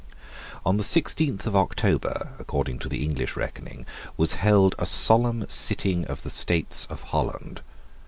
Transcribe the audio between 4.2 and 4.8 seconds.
held